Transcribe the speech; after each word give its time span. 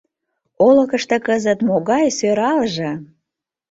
Олыкышто 0.67 1.15
кызыт 1.27 1.59
могай 1.67 2.05
сӧралже! 2.17 2.91